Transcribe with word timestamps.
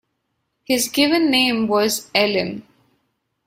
His 0.63 0.87
given 0.87 1.29
name 1.29 1.67
was 1.67 2.09
Elim. 2.15 2.65